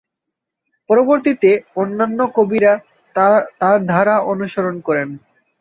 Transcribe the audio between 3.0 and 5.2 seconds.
তার ধারা অনুসরণ করেন।